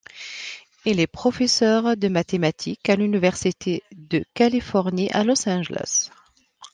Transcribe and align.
Il 0.83 0.99
est 0.99 1.05
professeur 1.05 1.95
de 1.95 2.07
mathématiques 2.07 2.89
à 2.89 2.95
l'Université 2.95 3.83
de 3.95 4.25
Californie 4.33 5.11
à 5.11 5.23
Los 5.23 5.47
Angeles. 5.47 6.09